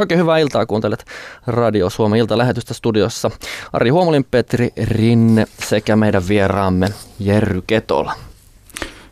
[0.00, 1.04] Oikein hyvää iltaa kuuntelet
[1.46, 3.30] Radio Suomen iltalähetystä studiossa.
[3.72, 6.88] Ari Huomolin, Petri Rinne sekä meidän vieraamme
[7.18, 8.14] Jerry Ketola.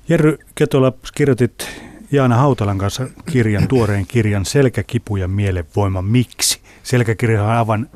[0.09, 1.69] Jerry Ketola, kirjoitit
[2.13, 6.03] Jaana Hautalan kanssa kirjan, tuoreen kirjan Selkäkipu ja mielenvoima.
[6.03, 6.61] Miksi?
[6.83, 7.91] Selkäkirja on aivan,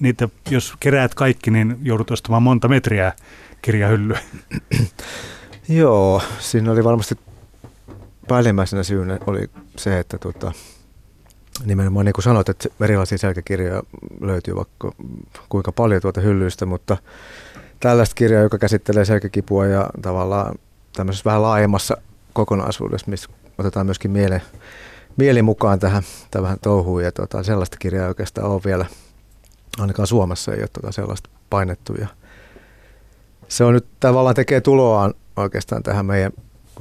[0.00, 3.12] niitä, jos keräät kaikki, niin joudut ostamaan monta metriä
[3.62, 4.18] kirjahyllyä.
[5.68, 7.14] Joo, siinä oli varmasti
[8.28, 10.52] päällimmäisenä syynä oli se, että tota,
[11.64, 13.82] nimenomaan niin kuin sanoit, että erilaisia selkäkirjoja
[14.20, 14.92] löytyy vaikka
[15.48, 16.96] kuinka paljon tuota hyllyistä, mutta
[17.80, 20.54] tällaista kirjaa, joka käsittelee selkäkipua ja tavallaan
[20.96, 21.96] tämmöisessä vähän laajemmassa
[22.32, 24.38] kokonaisuudessa, missä otetaan myöskin mieli,
[25.16, 27.04] mieli mukaan tähän, tähän touhuun.
[27.04, 28.86] Ja tota, sellaista kirjaa oikeastaan on vielä,
[29.78, 31.94] ainakaan Suomessa ei ole tota sellaista painettu.
[31.94, 32.06] Ja
[33.48, 36.32] se on nyt tavallaan tekee tuloaan oikeastaan tähän meidän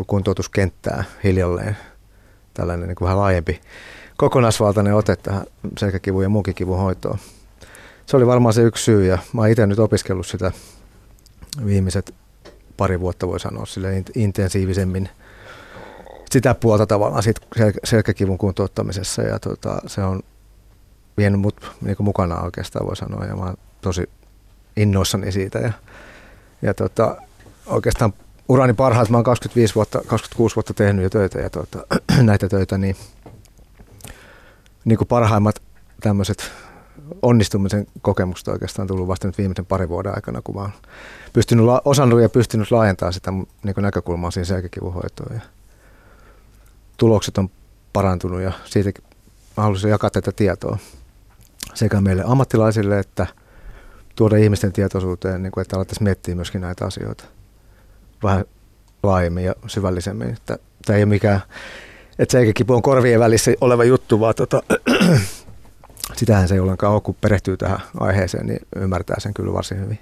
[0.08, 1.78] kuntoutuskenttään hiljalleen.
[2.54, 3.62] Tällainen niin kuin vähän laajempi
[4.18, 5.46] kokonaisvaltainen ote tähän
[5.78, 7.18] selkäkivun ja muunkin kivun hoitoon.
[8.06, 10.52] Se oli varmaan se yksi syy ja mä oon itse nyt opiskellut sitä
[11.66, 12.14] viimeiset
[12.78, 15.10] pari vuotta voi sanoa sille intensiivisemmin
[16.32, 20.20] sitä puolta tavallaan sit sel- selkäkivun kuntouttamisessa ja tota, se on
[21.18, 24.10] vienyt mut niin mukana oikeastaan voi sanoa ja mä oon tosi
[24.78, 25.72] innoissani siitä ja,
[26.62, 27.18] ja tota,
[27.66, 28.14] oikeastaan
[28.50, 31.80] urani parhaat, mä oon 25 vuotta, 26 vuotta tehnyt jo töitä ja tota,
[32.22, 32.96] näitä töitä, niin
[34.88, 35.62] niin kuin parhaimmat
[36.02, 36.52] tämmöiset
[37.22, 40.72] onnistumisen kokemukset oikeastaan tullut vasta nyt viimeisen parin vuoden aikana, kun mä oon
[41.34, 45.36] pystynyt, osannut ja pystynyt laajentamaan sitä niin näkökulmaa siihen selkäkivun hoitoon.
[45.36, 45.42] Ja
[46.98, 47.50] tulokset on
[47.94, 49.04] parantunut ja siitäkin
[49.58, 50.78] mä haluaisin jakaa tätä tietoa
[51.74, 53.28] sekä meille ammattilaisille että
[54.16, 57.24] tuoda ihmisten tietoisuuteen, niin kuin, että alettaisiin miettiä myöskin näitä asioita
[58.24, 58.46] vähän
[59.04, 60.38] laajemmin ja syvällisemmin.
[60.46, 60.60] Tämä
[60.98, 61.42] ei ole mikään
[62.20, 64.64] että selkäkipu on korvien välissä oleva juttu, vaan tota,
[66.20, 70.00] sitähän se ei ollenkaan ole, kun perehtyy tähän aiheeseen, niin ymmärtää sen kyllä varsin hyvin.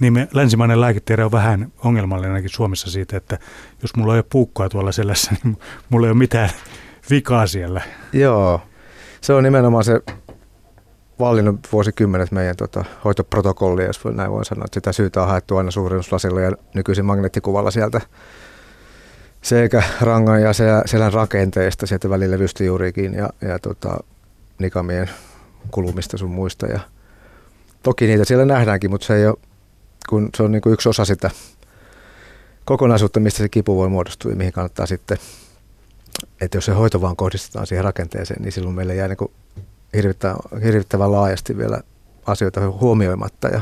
[0.00, 3.38] Niin me, länsimainen lääketiede on vähän ongelmallinen ainakin Suomessa siitä, että
[3.82, 6.50] jos mulla ei ole puukkoa tuolla selässä, niin mulla ei ole mitään
[7.10, 7.82] vikaa siellä.
[8.12, 8.60] Joo,
[9.20, 10.00] se on nimenomaan se
[11.18, 14.64] vallinnut vuosikymmenet meidän tota, hoitoprotokollia, jos näin voin sanoa.
[14.64, 18.00] Että sitä syytä on haettu aina suurennuslasilla ja nykyisin magneettikuvalla sieltä
[19.46, 20.52] sekä rangan ja
[20.86, 23.96] selän rakenteesta, sieltä välilevystä juurikin ja, ja tota,
[24.58, 25.10] nikamien
[25.70, 26.66] kulumista sun muista.
[26.66, 26.80] Ja
[27.82, 29.36] toki niitä siellä nähdäänkin, mutta se, ei ole,
[30.08, 31.30] kun se on niin kuin yksi osa sitä
[32.64, 35.18] kokonaisuutta, mistä se kipu voi muodostua ja mihin kannattaa sitten,
[36.40, 39.30] että jos se hoito vaan kohdistetaan siihen rakenteeseen, niin silloin meille jää niin
[39.94, 41.80] hirvittävän, hirvittävän laajasti vielä
[42.26, 43.60] asioita huomioimatta ja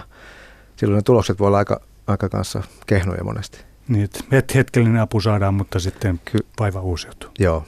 [0.76, 3.73] silloin ne tulokset voi olla aika, aika kanssa kehnoja monesti.
[3.88, 7.30] Niin, että hetkellinen apu saadaan, mutta sitten Ky- vaiva uusiutuu.
[7.38, 7.64] Joo.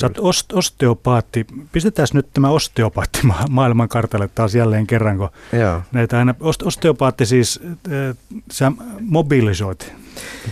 [0.00, 1.46] Sä oot ost- osteopaatti.
[1.72, 5.82] Pistetään nyt tämä osteopaatti ma- maailman kartalle taas jälleen kerran, kun Joo.
[5.92, 8.16] näitä aina, ost- osteopaatti siis, äh,
[8.52, 9.92] sä mobilisoit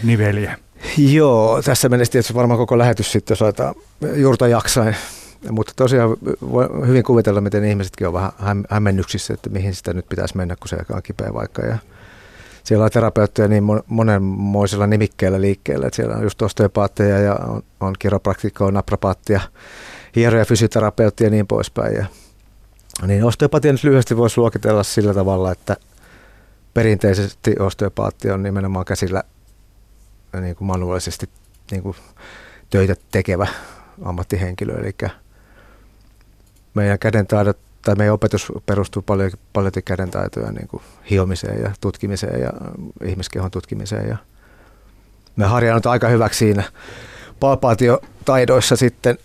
[0.02, 0.58] niveliä.
[0.98, 3.74] Joo, tässä menisi tietysti varmaan koko lähetys sitten, jos aletaan
[4.16, 4.96] juurta jaksain.
[5.50, 6.10] Mutta tosiaan
[6.50, 8.32] voi hyvin kuvitella, miten ihmisetkin on vähän
[8.70, 11.62] hämmennyksissä, että mihin sitä nyt pitäisi mennä, kun se on kipeä vaikka.
[11.66, 11.78] Ja
[12.64, 17.94] siellä on terapeutteja niin monenmoisilla nimikkeillä liikkeellä, että siellä on just osteopaatteja ja on, on
[17.98, 19.40] kiropraktikkoa, naprapaattia,
[20.16, 21.94] hieroja, fysioterapeuttia ja niin poispäin.
[21.94, 22.06] Ja,
[23.06, 25.76] niin osteopatia nyt lyhyesti voisi luokitella sillä tavalla, että
[26.74, 29.22] perinteisesti osteopaatti on nimenomaan käsillä
[30.40, 31.28] niin kuin manuaalisesti
[31.70, 31.96] niin kuin
[32.70, 33.46] töitä tekevä
[34.04, 34.94] ammattihenkilö, eli
[36.74, 42.52] meidän kädentaidot tai meidän opetus perustuu paljon, paljon kädentaitoja niin kuin hiomiseen ja tutkimiseen ja
[43.04, 44.08] ihmiskehon tutkimiseen.
[44.08, 44.16] Ja
[45.36, 46.62] me harjannut aika hyväksi siinä
[47.40, 49.18] palpaatiotaidoissa sitten,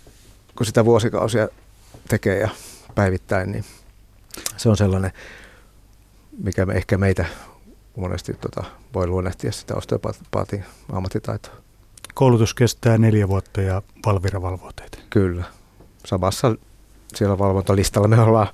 [0.56, 1.48] kun sitä vuosikausia
[2.08, 2.48] tekee ja
[2.94, 3.64] päivittäin, niin
[4.56, 5.12] se on sellainen,
[6.42, 7.24] mikä me ehkä meitä
[7.96, 8.64] monesti tota,
[8.94, 11.54] voi luonnehtia sitä osteopaatin ammattitaitoa.
[12.14, 14.98] Koulutus kestää neljä vuotta ja Valvira valvoo teitä.
[15.10, 15.44] Kyllä.
[16.06, 16.54] Samassa
[17.14, 18.48] siellä valvontalistalla me ollaan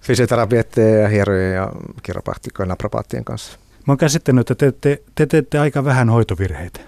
[0.00, 1.72] fysioterapietteja ja hieroja ja
[2.02, 3.58] kiropraktikkoja naprapaattien kanssa.
[3.86, 6.80] Mä oon käsittänyt, että te, te, te teette aika vähän hoitovirheitä.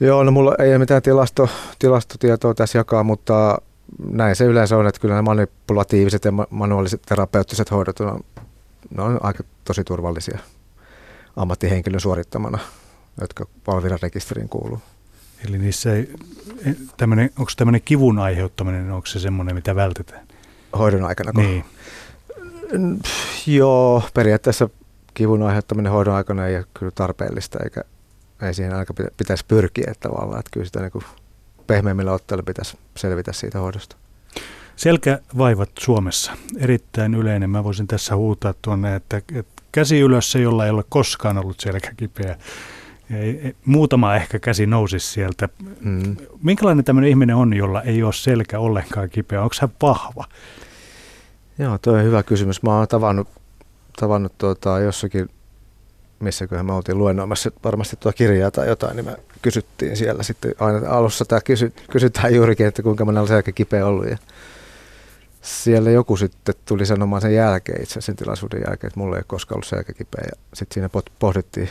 [0.00, 3.58] Joo, no mulla ei ole mitään tilasto, tilastotietoa tässä jakaa, mutta
[4.10, 8.20] näin se yleensä on, että kyllä ne manipulatiiviset ja manuaaliset terapeuttiset hoidot on,
[8.96, 10.38] ne on aika tosi turvallisia
[11.36, 12.58] ammattihenkilön suorittamana,
[13.20, 14.80] jotka Valviran rekisteriin kuuluu.
[15.48, 16.08] Eli niissä ei,
[16.96, 20.26] tämmönen, onko tämmöinen kivun aiheuttaminen, onko se semmoinen, mitä vältetään?
[20.78, 21.32] Hoidon aikana?
[21.36, 21.64] Niin.
[23.46, 24.68] Joo, periaatteessa
[25.14, 27.84] kivun aiheuttaminen hoidon aikana ei ole kyllä tarpeellista, eikä
[28.42, 31.04] ei siihen aika pitäisi pyrkiä tavallaan, että kyllä sitä niin kuin
[31.66, 33.96] pehmeämmillä otteilla pitäisi selvitä siitä hoidosta.
[34.76, 37.50] Selkävaivat Suomessa, erittäin yleinen.
[37.50, 41.60] Mä voisin tässä huutaa tuonne, että, että käsi ylös se, jolla ei ole koskaan ollut
[41.60, 42.36] selkäkipeä.
[43.12, 45.48] Ei, muutama ehkä käsi nousisi sieltä.
[45.80, 46.16] Mm.
[46.42, 49.42] Minkälainen tämmöinen ihminen on, jolla ei ole selkä ollenkaan kipeä?
[49.42, 50.24] Onko hän vahva?
[51.58, 52.62] Joo, tuo on hyvä kysymys.
[52.62, 53.28] Mä oon tavannut,
[54.00, 55.28] tavannut tuota, jossakin,
[56.20, 60.88] missäköhän me oltiin luennoimassa varmasti tuo kirjaa tai jotain, niin me kysyttiin siellä sitten aina
[60.88, 64.10] alussa tämä kysy, kysytään juurikin, että kuinka monella selkä kipeä ollut.
[64.10, 64.18] Ja
[65.42, 69.24] siellä joku sitten tuli sanomaan sen jälkeen, itse sen tilaisuuden jälkeen, että mulla ei ole
[69.26, 70.24] koskaan ollut selkä kipeä.
[70.30, 71.68] Ja sitten siinä pohdittiin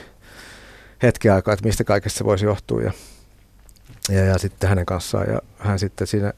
[1.04, 2.82] hetki aikaa, että mistä kaikesta se voisi johtua.
[2.82, 2.92] Ja,
[4.10, 5.30] ja, ja sitten hänen kanssaan.
[5.30, 6.34] Ja hän sitten siinä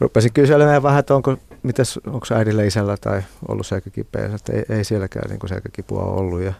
[0.00, 4.30] rupesi kyselemään vähän, että onko, mites, onko äidillä isällä tai ollut selkäkipeä.
[4.34, 6.40] Että ei, ei sielläkään niin selkäkipua ollut.
[6.40, 6.52] Ja,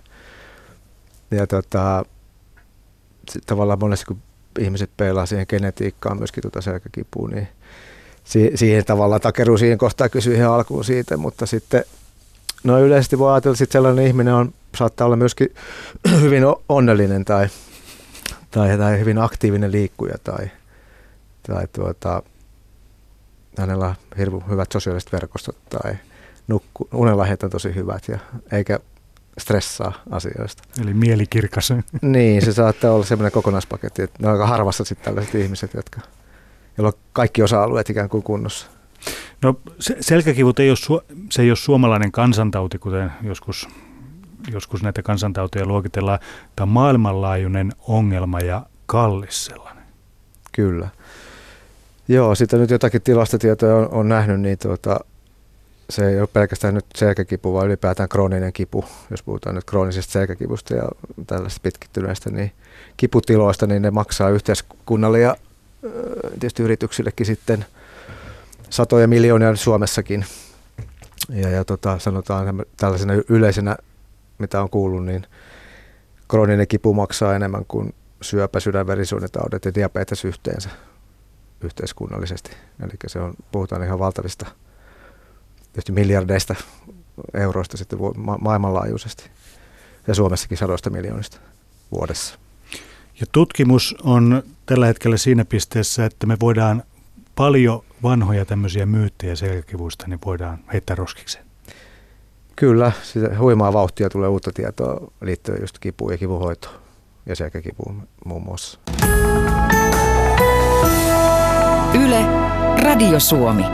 [1.30, 2.04] ja tota,
[3.46, 4.22] tavallaan monesti kun
[4.58, 7.48] ihmiset peilaa siihen genetiikkaan myöskin tuota selkäkipua, niin
[8.24, 11.84] si- siihen tavallaan takeruu siihen kohtaan kysyä ihan alkuun siitä, mutta sitten
[12.64, 15.48] no yleisesti voi ajatella, että sellainen ihminen on, saattaa olla myöskin
[16.22, 17.48] hyvin onnellinen tai,
[18.50, 20.50] tai, tai hyvin aktiivinen liikkuja tai,
[21.46, 22.22] tai tuota,
[23.58, 25.96] hänellä on hirveän hyvät sosiaaliset verkostot tai
[26.48, 28.18] nukku, unelahjat on tosi hyvät ja
[28.52, 28.80] eikä
[29.38, 30.62] stressaa asioista.
[30.82, 31.72] Eli mielikirkas.
[32.02, 36.00] niin, se saattaa olla semmoinen kokonaispaketti, että ne on aika harvassa sitten tällaiset ihmiset, jotka,
[36.78, 38.66] joilla on kaikki osa-alueet ikään kuin kunnossa.
[39.42, 39.60] No
[40.00, 43.68] selkäkivut ei ole, se ei ole suomalainen kansantauti, kuten joskus,
[44.52, 46.18] joskus näitä kansantauteja luokitellaan.
[46.56, 49.84] Tämä on maailmanlaajuinen ongelma ja kallis sellainen.
[50.52, 50.88] Kyllä.
[52.08, 55.00] Joo, sitten nyt jotakin tilastotietoja on, on nähnyt, niin tuota,
[55.90, 58.84] se ei ole pelkästään nyt selkäkipu, vaan ylipäätään krooninen kipu.
[59.10, 60.88] Jos puhutaan nyt kroonisesta selkäkivusta ja
[61.26, 62.52] tällaista pitkittyneistä niin
[62.96, 65.36] kiputiloista, niin ne maksaa yhteiskunnalle ja
[66.30, 67.64] tietysti yrityksillekin sitten
[68.70, 70.24] satoja miljoonia Suomessakin.
[71.28, 73.76] Ja, ja tota, sanotaan tällaisena yleisenä,
[74.38, 75.26] mitä on kuullut, niin
[76.28, 80.70] krooninen kipu maksaa enemmän kuin syöpä, sydänverisuonitaudet ja diabetes yhteensä
[81.60, 82.50] yhteiskunnallisesti.
[82.84, 84.46] Eli se on, puhutaan ihan valtavista
[85.90, 86.54] miljardeista
[87.34, 89.30] euroista sitten ma- maailmanlaajuisesti
[90.06, 91.38] ja Suomessakin sadoista miljoonista
[91.92, 92.38] vuodessa.
[93.20, 96.82] Ja tutkimus on tällä hetkellä siinä pisteessä, että me voidaan
[97.34, 101.44] paljon vanhoja tämmöisiä myyttejä selkäkivuista, niin voidaan heittää roskikseen.
[102.56, 106.74] Kyllä, sitä huimaa vauhtia tulee uutta tietoa liittyen just kipuun ja kivuhoitoon
[107.26, 108.78] ja selkäkipuun muun muassa.
[112.04, 112.20] Yle,
[112.82, 113.64] Radio Suomi.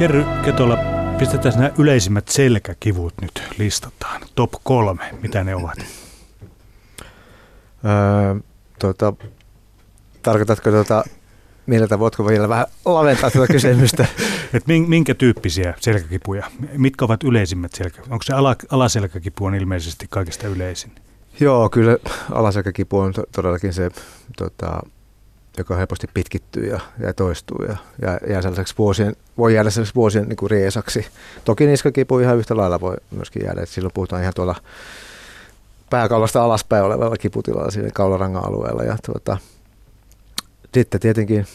[0.00, 0.78] Jerry Ketola,
[1.18, 4.20] pistetään nämä yleisimmät selkäkivut nyt listataan.
[4.34, 5.78] Top kolme, mitä ne ovat?
[7.84, 8.34] Öö,
[8.78, 9.12] tuota,
[10.22, 11.04] tarkoitatko tuota,
[11.66, 14.06] millä voitko vielä vähän laventaa tuota kysymystä?
[14.54, 16.50] Et minkä tyyppisiä selkäkipuja?
[16.72, 18.12] Mitkä ovat yleisimmät selkäkiput?
[18.12, 20.92] Onko se ala, alaselkäkipu on ilmeisesti kaikista yleisin?
[21.40, 21.96] Joo, kyllä
[22.32, 23.90] alaselkäkipu on to, todellakin se,
[24.36, 24.80] tota,
[25.58, 30.28] joka helposti pitkittyy ja, ja toistuu ja, ja jää sellaiseksi vuosien, voi jäädä sellaiseksi vuosien
[30.28, 31.06] niin kuin riesaksi.
[31.44, 34.54] Toki niskakipu ihan yhtä lailla voi myöskin jäädä, että silloin puhutaan ihan tuolla
[35.90, 38.82] pääkaulasta alaspäin olevalla kiputilalla siinä kaularangan alueella.
[38.82, 39.38] Ja tuota,
[40.74, 41.46] sitten tietenkin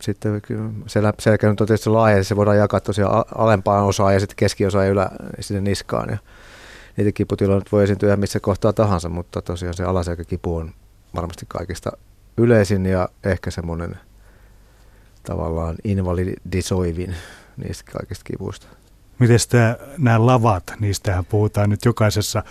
[0.00, 0.42] sitten
[0.86, 4.90] sel, selkä on tietysti laaja, se voidaan jakaa tosiaan alempaan osaan ja sitten keskiosaan ja
[4.90, 6.08] ylä sinne niskaan.
[6.10, 6.18] Ja
[6.96, 10.72] niitä kiputiloja voi esiintyä missä kohtaa tahansa, mutta tosiaan se alaselkäkipu on
[11.14, 11.92] varmasti kaikista
[12.36, 13.98] yleisin ja ehkä semmoinen
[15.22, 17.14] tavallaan invalidisoivin
[17.56, 18.66] niistä kaikista kivuista.
[19.18, 19.38] Miten
[19.98, 22.42] nämä lavat, niistähän puhutaan nyt jokaisessa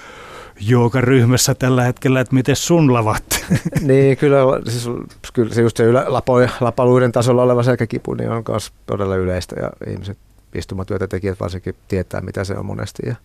[1.00, 3.24] ryhmässä tällä hetkellä, että miten sun lavat?
[3.82, 4.38] niin, kyllä,
[4.70, 4.90] siis,
[5.34, 9.56] kyllä se just se ylä, lapo, lapaluiden tasolla oleva selkäkipu niin on myös todella yleistä
[9.62, 10.18] ja ihmiset
[10.56, 13.16] istumatyötä tekijät varsinkin tietää, mitä se on monesti ja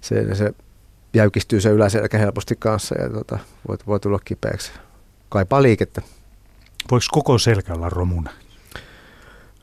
[0.00, 0.54] se, se
[1.14, 3.38] jäykistyy se yläselkä helposti kanssa ja tota,
[3.68, 4.72] voi, voi tulla kipeäksi.
[5.28, 6.02] Kaipaa liikettä.
[6.90, 8.30] Voiko koko selkä olla romuna?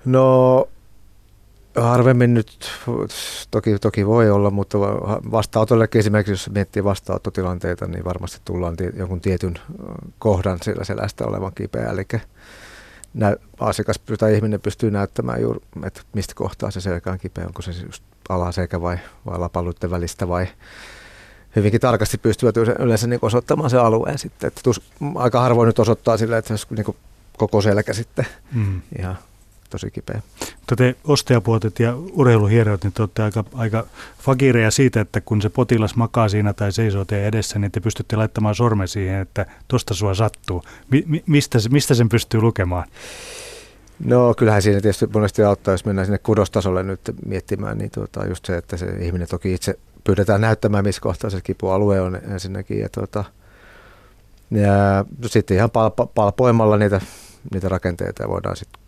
[0.06, 0.67] No
[1.77, 2.72] Harvemmin nyt,
[3.51, 4.77] toki, toki voi olla, mutta
[5.31, 9.53] vastaanotollekin esimerkiksi, jos miettii vastaanottotilanteita, niin varmasti tullaan jonkun tietyn
[10.19, 11.89] kohdan sillä selästä olevan kipeä.
[11.89, 12.07] Eli
[13.13, 17.62] nä, asiakas tai ihminen pystyy näyttämään juuri, että mistä kohtaa se selkä on kipeä, onko
[17.62, 20.48] se just alaselkä vai, vai lapaluiden välistä vai
[21.55, 24.48] hyvinkin tarkasti pystyvät yleensä niin osoittamaan se alueen sitten.
[24.48, 24.81] Että tus,
[25.15, 26.96] aika harvoin nyt osoittaa sille, että jos niin
[27.38, 28.81] koko selkä sitten mm.
[29.00, 29.17] ihan
[29.69, 30.21] tosi kipeä.
[30.59, 33.86] Mutta te osteapuotet ja urheiluhierot, niin te olette aika, aika
[34.19, 38.15] fakireja siitä, että kun se potilas makaa siinä tai seisoo teidän edessä, niin te pystytte
[38.15, 40.63] laittamaan sormen siihen, että tosta sua sattuu.
[40.91, 42.88] Mi- mistä, mistä sen pystyy lukemaan?
[44.05, 48.45] No kyllähän siinä tietysti monesti auttaa, jos mennään sinne kudostasolle nyt miettimään, niin tuota, just
[48.45, 52.79] se, että se ihminen toki itse pyydetään näyttämään, missä kohtaa se kipualue on ensinnäkin.
[52.79, 53.24] Ja, tuota,
[54.51, 57.01] ja sitten ihan palpa, palpoimalla niitä,
[57.53, 58.87] niitä rakenteita voidaan sitten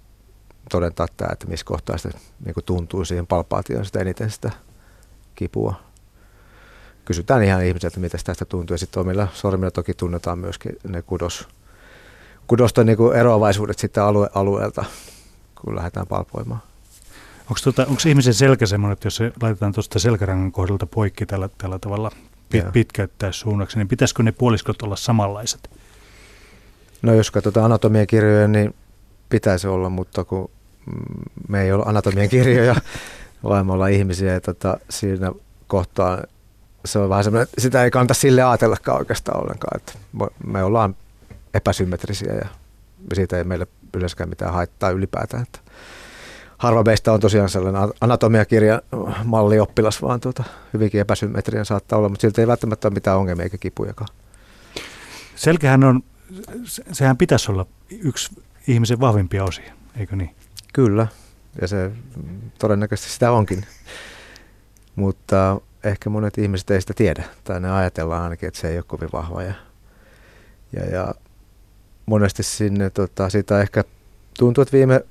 [0.70, 4.52] todentaa tämä, että missä kohtaa sitä niin tuntuu siihen palpaatioon sitä eniten sitä
[5.36, 5.76] kipua.
[7.06, 8.74] Kysytään ihan ihmiseltä, mitä tästä tuntuu.
[8.74, 11.48] Ja sitten omilla sormilla toki tunnetaan myöskin ne kudos,
[12.48, 14.86] kudosten niin eroavaisuudet sitten alue, alueelta,
[15.62, 16.62] kun lähdetään palpoimaan.
[17.42, 21.50] Onko, tuota, onko ihmisen selkä semmoinen, että jos se laitetaan tuosta selkärangan kohdalta poikki tällä,
[21.58, 22.12] tällä tavalla
[22.50, 25.70] pit, pitkäyttää suunnaksi, niin pitäisikö ne puoliskot olla samanlaiset?
[27.02, 28.76] No jos katsotaan anatomian kirjoja, niin
[29.30, 30.52] pitäisi olla, mutta kun
[31.48, 32.76] me ei ole anatomian kirjoja,
[33.44, 35.32] vaan me ollaan ihmisiä ja tota, siinä
[35.68, 36.24] kohtaa
[36.86, 39.94] se on vähän semmoinen, sitä ei kanta sille ajatellakaan oikeastaan ollenkaan, että
[40.46, 40.96] me ollaan
[41.54, 42.48] epäsymmetrisiä ja
[43.14, 45.44] siitä ei meille yleensäkään mitään haittaa ylipäätään.
[45.44, 45.60] Että
[46.58, 48.82] harva meistä on tosiaan sellainen anatomiakirja
[49.24, 50.44] mallioppilas, vaan tuota,
[50.74, 54.10] hyvinkin epäsymmetrian saattaa olla, mutta siltä ei välttämättä ole mitään ongelmia eikä kipujakaan.
[55.36, 56.04] Selkähän on,
[56.92, 60.36] sehän pitäisi olla yksi ihmisen vahvimpia osia, eikö niin?
[60.74, 61.08] Kyllä,
[61.62, 61.92] ja se
[62.60, 63.66] todennäköisesti sitä onkin.
[64.96, 68.84] Mutta ehkä monet ihmiset ei sitä tiedä, tai ne ajatellaan ainakin, että se ei ole
[68.88, 69.44] kovin vahva.
[69.44, 69.54] Ja,
[70.74, 71.14] ja, ja
[72.06, 73.84] monesti sinne, tota, sitä ehkä
[74.40, 75.02] tuntuu, että viime,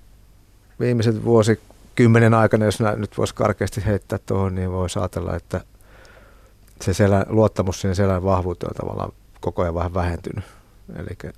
[0.81, 5.61] viimeiset vuosikymmenen aikana, jos nyt voisi karkeasti heittää tuohon, niin voisi ajatella, että
[6.81, 10.45] se selän, luottamus siihen selän vahvuuteen on tavallaan koko ajan vähän vähentynyt.
[10.97, 11.33] Eli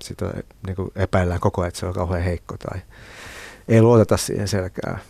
[0.00, 0.32] sitä
[0.66, 2.80] niin epäillään koko ajan, että se on kauhean heikko tai
[3.68, 5.00] ei luoteta siihen selkään,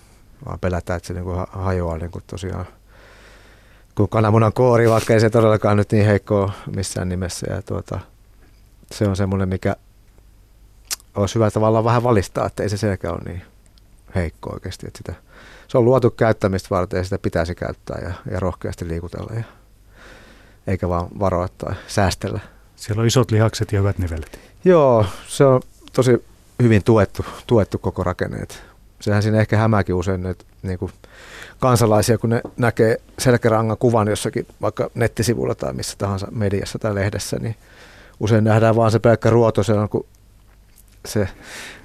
[0.47, 2.67] vaan pelätään, että se niin kuin hajoaa niin kuin tosiaan
[3.95, 7.47] kuin kananmunan koori, vaikka ei se todellakaan nyt niin heikko missään nimessä.
[7.51, 8.01] Ja tuota,
[8.93, 9.77] se on semmoinen, mikä
[11.15, 13.43] olisi hyvä tavallaan vähän valistaa, että ei se selkä ole niin
[14.15, 14.87] heikko oikeasti.
[14.87, 15.15] Että sitä,
[15.69, 19.45] se on luotu käyttämistä varten ja sitä pitäisi käyttää ja, ja rohkeasti liikutella, ja,
[20.67, 22.41] eikä vaan varoa tai säästellä.
[22.77, 24.41] Siellä on isot lihakset ja hyvät nivelet.
[24.65, 25.61] Joo, se on
[25.93, 26.25] tosi
[26.63, 28.63] hyvin tuettu, tuettu koko rakenneet.
[29.01, 30.93] Sehän siinä ehkä hämääkin usein että niin kuin
[31.61, 37.37] kansalaisia, kun ne näkee selkärangan kuvan jossakin vaikka nettisivulla tai missä tahansa mediassa tai lehdessä,
[37.41, 37.57] niin
[38.21, 40.07] usein nähdään vaan se pelkkä ruoto, se on kun
[41.07, 41.29] se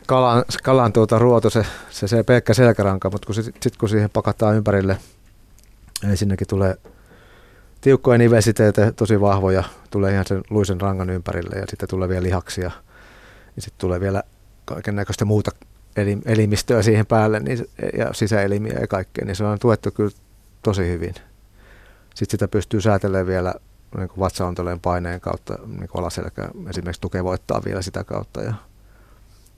[0.07, 4.09] kalan, kalan tuota ruoto, se, se, se pelkkä selkäranka, mutta kun sitten sit, kun siihen
[4.09, 4.97] pakataan ympärille,
[6.09, 6.75] ensinnäkin tulee
[7.81, 12.71] tiukkoja nivesiteitä, tosi vahvoja, tulee ihan sen luisen rangan ympärille ja sitten tulee vielä lihaksia,
[13.55, 14.23] ja sitten tulee vielä
[14.65, 15.51] kaiken näköistä muuta
[16.25, 17.67] elimistöä siihen päälle niin,
[17.97, 20.11] ja sisäelimiä ja kaikkea, niin se on tuettu kyllä
[20.63, 21.15] tosi hyvin.
[22.15, 23.53] Sitten sitä pystyy säätelemään vielä
[23.97, 28.41] niin kuin paineen kautta, niin kuin alaselkä esimerkiksi tukevoittaa vielä sitä kautta.
[28.41, 28.53] Ja,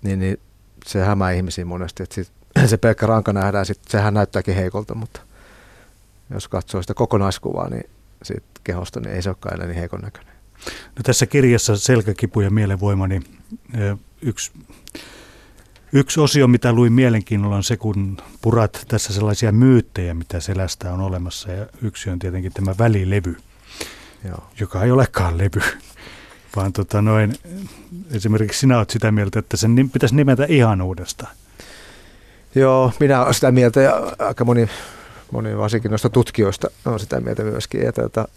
[0.01, 0.39] niin, niin
[0.85, 2.31] se hämää ihmisiä monesti, että sit,
[2.69, 5.21] se pelkkä ranka nähdään, sit, sehän näyttääkin heikolta, mutta
[6.29, 7.89] jos katsoo sitä kokonaiskuvaa niin
[8.23, 10.35] siitä kehosta, niin ei se olekaan enää niin heikon näköinen.
[10.95, 13.23] No tässä kirjassa Selkäkipu ja mielenvoima, niin
[14.25, 14.51] yksi
[15.93, 21.01] Yksi osio, mitä luin mielenkiinnolla, on se, kun purat tässä sellaisia myyttejä, mitä selästä on
[21.01, 21.51] olemassa.
[21.51, 23.37] Ja yksi on tietenkin tämä välilevy,
[24.23, 24.43] Joo.
[24.59, 25.61] joka ei olekaan levy,
[26.55, 27.33] vaan tota noin,
[28.11, 31.35] esimerkiksi sinä olet sitä mieltä, että sen pitäisi nimetä ihan uudestaan.
[32.55, 34.69] Joo, minä olen sitä mieltä ja aika moni,
[35.31, 37.81] moni varsinkin noista tutkijoista on sitä mieltä myöskin.
[37.81, 38.27] Ja tuota,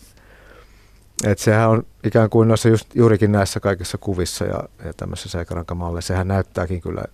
[1.24, 6.02] että sehän on ikään kuin noissa just, juurikin näissä kaikissa kuvissa ja, ja tämmöisessä seikarankamalle,
[6.02, 7.04] sehän näyttääkin kyllä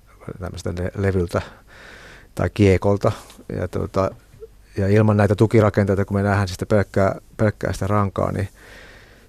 [0.40, 1.42] tämmöistä levyltä
[2.34, 3.12] tai kiekolta.
[3.56, 4.10] Ja, tuota,
[4.76, 8.48] ja ilman näitä tukirakenteita, kun me nähdään sitä pelkkää, pelkkää sitä rankaa, niin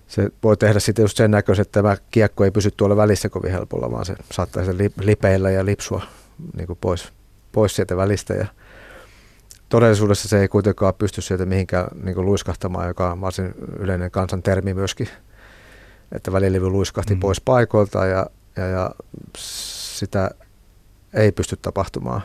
[0.07, 3.51] se voi tehdä sitten just sen näköisen, että tämä kiekko ei pysy tuolla välissä kovin
[3.51, 4.63] helpolla, vaan se saattaa
[5.01, 6.01] lipeillä ja lipsua
[6.57, 7.13] niin kuin pois,
[7.51, 8.33] pois sieltä välistä.
[8.33, 8.47] Ja
[9.69, 14.43] todellisuudessa se ei kuitenkaan pysty sieltä mihinkään niin kuin luiskahtamaan, joka on varsin yleinen kansan
[14.43, 15.09] termi myöskin,
[16.11, 17.19] että välilevy luiskahti mm.
[17.19, 18.91] pois paikoilta ja, ja, ja
[19.37, 20.31] sitä
[21.13, 22.21] ei pysty tapahtumaan.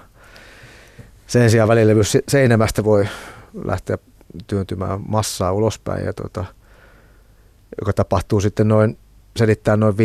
[1.27, 3.09] Sen sijaan välilevy seinämästä voi
[3.65, 3.99] lähteä
[4.47, 6.45] työntymään massaa ulospäin, ja tuota,
[7.81, 8.99] joka tapahtuu sitten noin,
[9.37, 9.97] selittää noin 5-15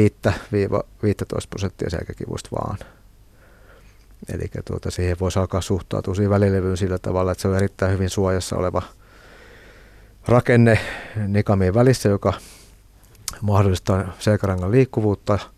[1.50, 2.78] prosenttia selkäkivusta vaan.
[4.34, 8.10] Eli tuota, siihen voisi alkaa suhtautua siihen välilevyyn sillä tavalla, että se on erittäin hyvin
[8.10, 8.82] suojassa oleva
[10.28, 10.80] rakenne
[11.28, 12.34] nikamien välissä, joka
[13.42, 15.40] mahdollistaa selkärangan liikkuvuutta–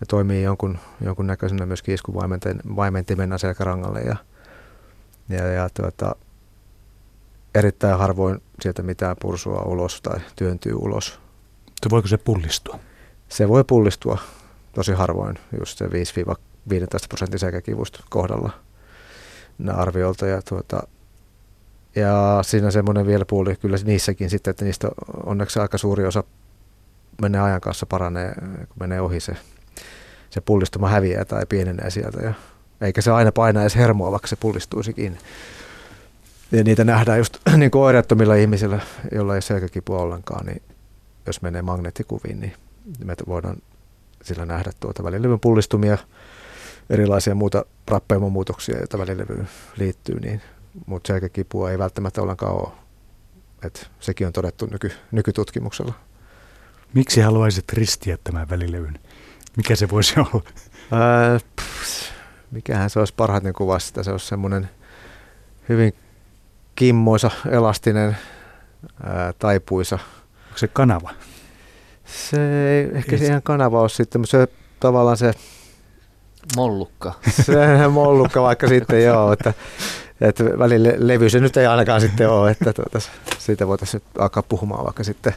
[0.00, 4.16] ja toimii jonkun, jonkun näköisenä myös iskuvaimentimenä selkärangalle ja,
[5.28, 6.16] ja, ja tuota,
[7.54, 11.20] erittäin harvoin sieltä mitään pursua ulos tai työntyy ulos.
[11.90, 12.78] Voiko se pullistua?
[13.28, 14.18] Se voi pullistua
[14.72, 15.90] tosi harvoin, just se
[16.68, 18.50] 15 prosentin selkäkivusta kohdalla
[19.74, 20.26] arviolta.
[20.26, 20.82] Ja, tuota,
[21.94, 24.88] ja siinä semmoinen vielä puoli kyllä niissäkin sitten, että niistä
[25.26, 26.24] onneksi aika suuri osa
[27.22, 28.34] menee ajan kanssa paranee,
[28.68, 29.36] kun menee ohi se,
[30.30, 32.20] se pullistuma häviää tai pienenee sieltä.
[32.22, 32.34] Ja,
[32.80, 35.18] eikä se aina paina edes hermoa, vaikka se pullistuisikin.
[36.52, 38.80] Ja niitä nähdään just niin kuin oireettomilla ihmisillä,
[39.12, 40.62] joilla ei selkäkipua ollenkaan, niin
[41.26, 42.52] jos menee magneettikuviin, niin
[43.04, 43.56] me voidaan
[44.22, 45.98] sillä nähdä tuota välilevyn pullistumia,
[46.90, 50.42] erilaisia muuta rappeumamuutoksia, joita välilevyyn liittyy, niin,
[50.86, 52.68] mutta selkäkipua ei välttämättä ollenkaan ole.
[53.64, 55.94] Et sekin on todettu nyky, nykytutkimuksella.
[56.94, 58.98] Miksi haluaisit ristiä tämän välilevyn?
[59.56, 60.42] Mikä se voisi olla?
[60.92, 62.10] Ää, pff,
[62.50, 64.02] mikähän se olisi parhaiten kuvassa sitä.
[64.02, 64.70] Se olisi semmoinen
[65.68, 65.92] hyvin
[66.74, 68.16] kimmoisa, elastinen,
[69.02, 69.98] ää, taipuisa.
[70.46, 71.10] Onko se kanava?
[72.04, 74.48] Se ei ehkä se ihan kanava ole sitten, mutta se
[74.80, 75.32] tavallaan se...
[76.56, 77.12] Mollukka.
[77.46, 79.54] Se mollukka vaikka sitten joo, että,
[80.20, 82.98] että välillä levy se nyt ei ainakaan sitten ole, että tuota,
[83.38, 85.34] siitä voitaisiin nyt alkaa puhumaan vaikka sitten.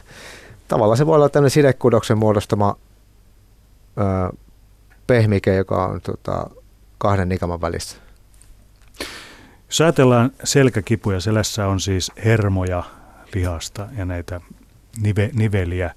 [0.68, 2.76] Tavallaan se voi olla tämmöinen sidekudoksen muodostama
[3.98, 4.36] ö,
[5.06, 6.50] pehmike, joka on tota,
[6.98, 7.96] kahden nikaman välissä.
[9.68, 12.84] Jos ajatellaan selkäkipuja, selässä on siis hermoja
[13.34, 14.40] lihasta ja näitä
[15.02, 15.94] nive, niveliä.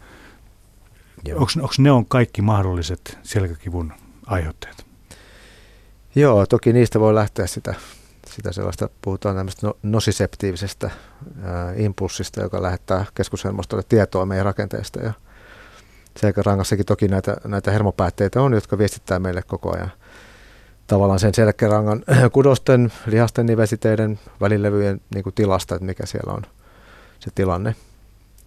[1.35, 3.93] Onko ne on kaikki mahdolliset selkäkivun
[4.25, 4.90] aiheuttajat?
[6.15, 7.73] Joo, toki niistä voi lähteä sitä,
[8.27, 10.91] sitä sellaista, puhutaan tämmöistä no, nosiseptiivisestä
[11.43, 14.99] ää, impulssista, joka lähettää keskushermostolle tietoa meidän rakenteesta.
[14.99, 15.13] Ja
[16.17, 19.91] selkärangassakin toki näitä, näitä hermopäätteitä on, jotka viestittää meille koko ajan
[20.91, 22.03] tavallaan sen selkärangan
[22.33, 26.41] kudosten, lihasten nivesiteiden, välilevyjen niin kuin tilasta, että mikä siellä on
[27.19, 27.75] se tilanne.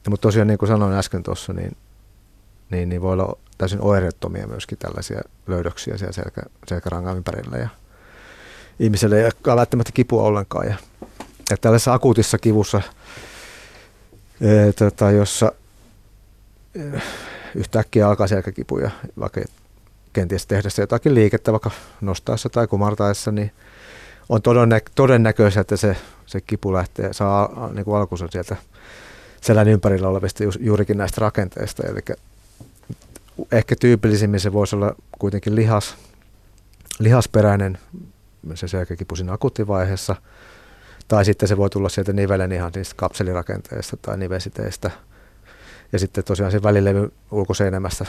[0.09, 1.76] Mutta tosiaan niin kuin sanoin äsken tuossa, niin,
[2.75, 7.69] niin, niin voi olla täysin oireettomia myöskin tällaisia löydöksiä siellä selkä, selkärangan ympärillä ja
[8.78, 10.66] ihmiselle ei ole välttämättä kipua ollenkaan.
[10.66, 10.75] Ja,
[11.50, 12.83] ja tällaisessa akuutissa kivussa,
[14.40, 15.52] e, tota, jossa
[16.75, 17.00] e,
[17.54, 19.41] yhtäkkiä alkaa selkäkipuja, vaikka
[20.13, 23.52] kenties tehdä jotakin liikettä vaikka nostaessa tai kumartaessa, niin
[24.28, 24.41] on
[24.95, 28.56] todennäköistä, että se, se kipu lähtee, saa niin kuin alkunsa sieltä
[29.41, 31.82] selän ympärillä olevista juurikin näistä rakenteista.
[31.87, 32.00] Eli
[33.52, 35.97] ehkä tyypillisimmin se voisi olla kuitenkin lihas,
[36.99, 37.78] lihasperäinen
[38.54, 40.16] se selkäkipu siinä akuuttivaiheessa,
[41.08, 44.90] tai sitten se voi tulla sieltä nivelen ihan niistä kapselirakenteista tai nivesiteistä–
[45.94, 48.06] ja sitten tosiaan sen välilevy ulkoseinämästä,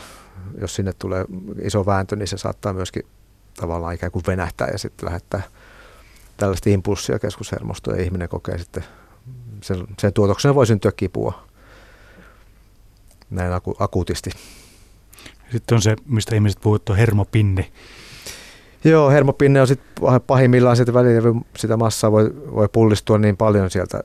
[0.61, 1.25] jos sinne tulee
[1.61, 3.03] iso vääntö, niin se saattaa myöskin
[3.57, 5.41] tavallaan ikään kuin venähtää ja sitten lähettää
[6.37, 8.83] tällaista impulssia keskushermostoon ja ihminen kokee sitten,
[9.61, 11.45] sen, sen tuotoksena voi syntyä kipua.
[13.29, 14.29] Näin aku, akuutisti.
[15.55, 17.71] Sitten on se, mistä ihmiset puhuvat, on hermopinne.
[18.83, 24.03] Joo, hermopinne on sitten pahimmillaan sieltä välilevy, sitä massaa voi, voi pullistua niin paljon sieltä,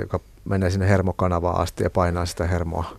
[0.00, 2.96] joka menee sinne hermokanavaan asti ja painaa sitä hermoa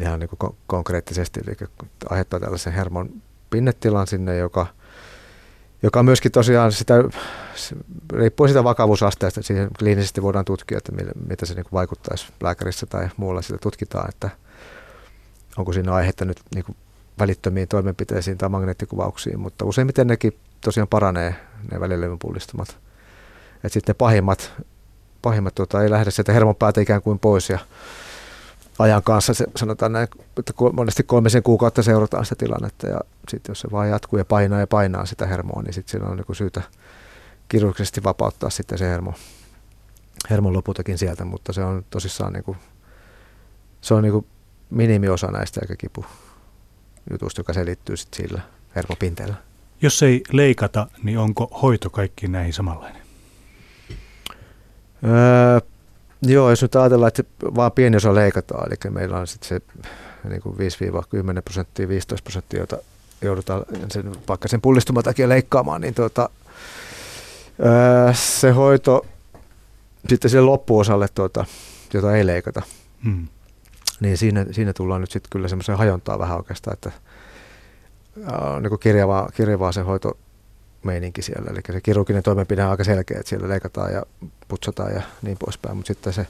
[0.00, 1.68] ihan niin kuin konkreettisesti, eli
[2.10, 3.10] aiheuttaa tällaisen hermon
[3.50, 4.66] pinnetilan sinne, joka,
[5.82, 6.94] joka myöskin tosiaan sitä,
[8.12, 10.92] riippuu siitä vakavuusasteesta, siihen kliinisesti voidaan tutkia, että
[11.28, 14.30] mitä se niin vaikuttaisi lääkärissä tai muulla sitä tutkitaan, että
[15.56, 16.76] onko siinä aihetta nyt niin kuin
[17.18, 21.34] välittömiin toimenpiteisiin tai magneettikuvauksiin, mutta useimmiten nekin tosiaan paranee,
[21.72, 22.78] ne välilevyn pullistumat.
[23.64, 24.52] Et sitten ne pahimmat
[25.24, 27.58] pahimmat tuota, ei lähde sieltä hermonpäältä ikään kuin pois ja
[28.78, 33.60] ajan kanssa se, sanotaan näin, että monesti kolmisen kuukautta seurataan sitä tilannetta ja sitten jos
[33.60, 36.62] se vaan jatkuu ja painaa ja painaa sitä hermoa, niin sitten siinä on niin syytä
[37.48, 39.14] kirurgisesti vapauttaa sitten se hermo,
[40.30, 42.58] hermon lopultakin sieltä, mutta se on tosissaan niin kuin,
[43.80, 44.26] se on niin kuin
[44.70, 46.04] minimiosa näistä kipu
[47.10, 48.40] jutusta, joka selittyy sitten sillä
[48.76, 49.34] hermopinteellä.
[49.82, 53.02] Jos ei leikata, niin onko hoito kaikki näihin samanlainen?
[55.04, 55.60] Öö,
[56.22, 59.60] joo, jos nyt ajatellaan, että vaan pieni osa leikataan, eli meillä on sitten se
[60.28, 60.58] niin kuin 5-10
[61.44, 62.78] prosenttia, 15 prosenttia, jota
[63.22, 66.28] joudutaan sen, vaikka sen pullistuman takia leikkaamaan, niin tuota,
[67.60, 69.06] öö, se hoito
[70.08, 71.44] sitten sille loppuosalle, tuota,
[71.94, 72.62] jota ei leikata,
[73.04, 73.28] hmm.
[74.04, 76.92] Niin siinä, siinä tullaan nyt sitten kyllä semmoiseen hajontaa vähän oikeastaan, että
[78.54, 80.18] on niin kirjavaa, kirjavaa se hoito
[80.84, 81.50] meininki siellä.
[81.50, 84.02] Eli se kirurginen toimenpide on aika selkeä, että siellä leikataan ja
[84.48, 85.76] putsataan ja niin poispäin.
[85.76, 86.26] Mutta sitten se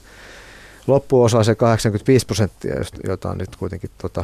[0.87, 2.75] loppuosa, se 85 prosenttia,
[3.07, 4.23] jota on nyt kuitenkin tota,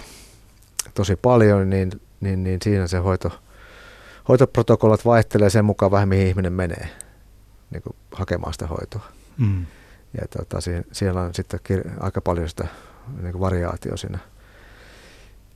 [0.93, 3.31] tosi paljon, niin, niin, niin siinä se hoito,
[4.27, 6.89] hoitoprotokollat vaihtelee sen mukaan vähän, mihin ihminen menee
[7.71, 9.05] niin hakemaan sitä hoitoa.
[9.37, 9.65] Mm.
[10.21, 10.57] Ja tota,
[10.91, 11.59] siellä on sitten
[11.99, 12.67] aika paljon sitä
[13.21, 14.19] niin kuin variaatio siinä.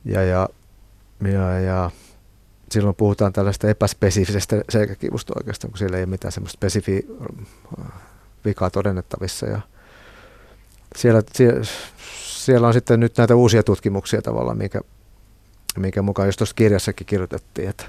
[0.04, 0.48] Ja, ja,
[1.32, 1.90] ja, ja
[2.70, 7.00] silloin puhutaan tällaista epäspesifisestä selkäkivusta oikeastaan, kun siellä ei ole mitään semmoista spesifiä
[7.80, 7.86] äh,
[8.44, 9.46] vikaa todennettavissa.
[9.46, 9.60] Ja
[10.96, 11.60] siellä, siellä,
[12.22, 14.80] siellä on sitten nyt näitä uusia tutkimuksia tavallaan, mikä,
[15.78, 17.84] mikä mukaan just tuossa kirjassakin kirjoitettiin, että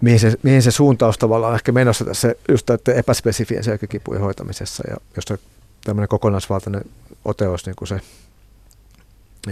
[0.00, 4.84] mihin se, mihin se suuntaus tavallaan on ehkä menossa tässä just epäspesifien selkäkipujen hoitamisessa.
[4.90, 5.40] Ja jos
[5.84, 6.84] tämmöinen kokonaisvaltainen
[7.24, 8.00] ote olisi niin kuin se,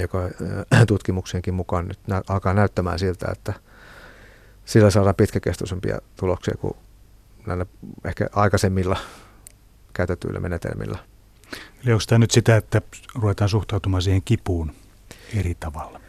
[0.00, 3.52] joka äh, tutkimuksienkin mukaan nyt nä- alkaa näyttämään siltä, että
[4.64, 6.76] sillä saadaan pitkäkestoisempia tuloksia kuin
[7.46, 7.66] näillä
[8.04, 8.96] ehkä aikaisemmilla
[9.92, 10.98] käytetyillä menetelmillä.
[11.84, 12.82] Eli onko tämä nyt sitä, että
[13.14, 14.72] ruvetaan suhtautumaan siihen kipuun
[15.38, 16.00] eri tavalla?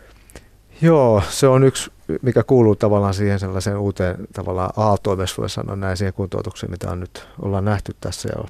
[0.81, 1.91] Joo, se on yksi,
[2.21, 6.91] mikä kuuluu tavallaan siihen sellaiseen uuteen tavallaan aaltoon, jos voi sanoa näin, siihen kuntoutukseen, mitä
[6.91, 8.43] on nyt ollaan nähty tässä ja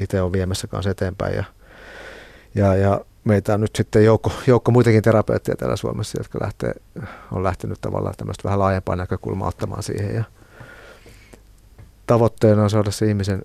[0.00, 1.36] itse on viemässä kanssa eteenpäin.
[1.36, 1.44] Ja,
[2.54, 6.74] ja, ja meitä on nyt sitten joukko, joukko muitakin terapeutteja täällä Suomessa, jotka lähtee,
[7.32, 10.14] on lähtenyt tavallaan tämmöistä vähän laajempaa näkökulmaa ottamaan siihen.
[10.14, 10.24] Ja
[12.06, 13.42] tavoitteena on saada se ihmisen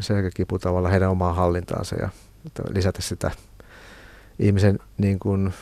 [0.00, 2.08] selkäkipu tavallaan heidän omaan hallintaansa ja
[2.68, 3.30] lisätä sitä
[4.38, 5.54] ihmisen niin kuin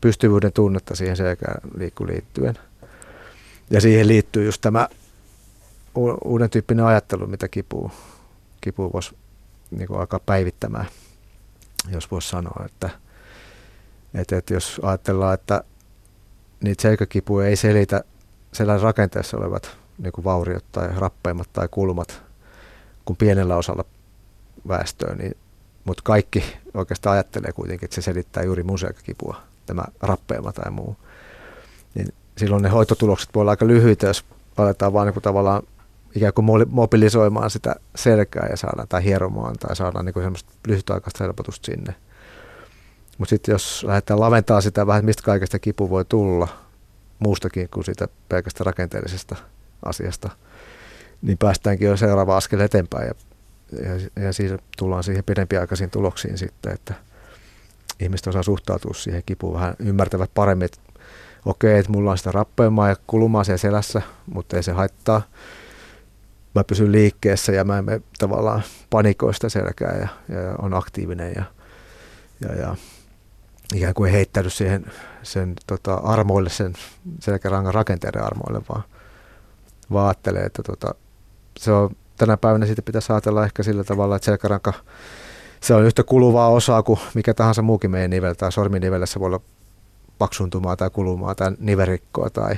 [0.00, 1.70] pystyvyyden tunnetta siihen selkään
[2.06, 2.58] liittyen.
[3.70, 4.88] Ja siihen liittyy just tämä
[6.24, 7.90] uuden tyyppinen ajattelu, mitä kipu,
[8.60, 9.16] kipu voisi
[9.70, 10.86] niin kuin alkaa päivittämään,
[11.88, 12.90] jos voisi sanoa, että,
[14.14, 15.64] että, että jos ajatellaan, että
[16.60, 18.04] niitä selkäkipuja ei selitä
[18.52, 22.22] selän rakenteessa olevat niin kuin vauriot tai rappeimmat tai kulmat
[23.04, 23.84] kuin pienellä osalla
[24.68, 25.36] väestöä, niin,
[25.84, 30.96] mutta kaikki oikeastaan ajattelee kuitenkin, että se selittää juuri mun selkäkipua tämä rappeema tai muu,
[31.94, 34.24] niin silloin ne hoitotulokset voi olla aika lyhyitä, jos
[34.56, 35.62] aletaan vaan niin tavallaan
[36.16, 41.66] ikään kuin mobilisoimaan sitä selkää ja saadaan tai hieromaan tai saadaan niin semmoista lyhytaikaista helpotusta
[41.66, 41.94] sinne.
[43.18, 46.48] Mutta sitten jos lähdetään laventaa sitä vähän, mistä kaikesta kipu voi tulla,
[47.18, 49.36] muustakin kuin siitä pelkästä rakenteellisesta
[49.84, 50.30] asiasta,
[51.22, 53.14] niin päästäänkin jo seuraava askel eteenpäin ja,
[53.82, 56.94] ja, ja siitä tullaan siihen pidempiaikaisiin tuloksiin sitten, että–
[58.02, 60.78] ihmiset osaa suhtautua siihen kipuun vähän, ymmärtävät paremmin, että
[61.44, 65.22] okei, että mulla on sitä rappeumaa ja kulumaa siellä selässä, mutta ei se haittaa.
[66.54, 71.32] Mä pysyn liikkeessä ja mä en mene tavallaan panikoi sitä selkää ja, ja on aktiivinen
[71.36, 71.44] ja,
[72.40, 72.76] ja, ja
[73.74, 76.72] ikään kuin heittäydy siihen sen tota, armoille, sen
[77.20, 78.82] selkärangan rakenteiden armoille, vaan,
[80.06, 80.94] ajattelee, että tota,
[81.58, 84.72] se on tänä päivänä siitä pitäisi ajatella ehkä sillä tavalla, että selkäranka
[85.60, 89.40] se on yhtä kuluvaa osaa kuin mikä tahansa muukin meidän nivel tai sorminivelessä voi olla
[90.18, 92.54] paksuntumaa tai kulumaa tai niverikkoa tai,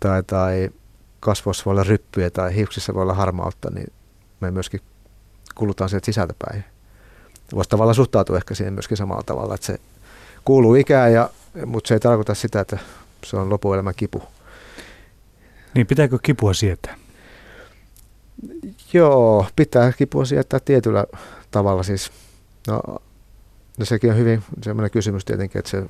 [0.00, 0.70] tai, tai
[1.20, 3.92] kasvoissa voi olla ryppyjä tai hiuksissa voi olla harmautta, niin
[4.40, 4.80] me myöskin
[5.54, 6.64] kulutaan sieltä sisältä päin.
[7.54, 9.78] Voisi tavallaan suhtautua ehkä siihen myöskin samalla tavalla, että se
[10.44, 11.30] kuuluu ikään, ja,
[11.66, 12.78] mutta se ei tarkoita sitä, että
[13.24, 14.22] se on lopuelämän kipu.
[15.74, 16.96] Niin pitääkö kipua sietää?
[18.92, 21.04] Joo, pitää kipua sietää tietyllä
[21.50, 22.10] tavalla siis,
[22.66, 22.80] no,
[23.78, 25.84] no sekin on hyvin semmoinen kysymys tietenkin, että se